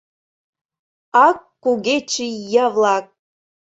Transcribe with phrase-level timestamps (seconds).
[1.27, 3.05] Ак, кугече ия-влак!